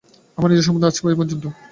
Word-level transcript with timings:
আমার 0.37 0.49
নিজের 0.49 0.65
সম্বন্ধে 0.67 0.87
আজ 0.89 0.97
এই 1.05 1.17
পর্যন্ত। 1.19 1.45